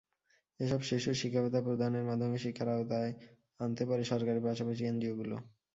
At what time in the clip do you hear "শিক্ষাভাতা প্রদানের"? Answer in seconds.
1.21-2.07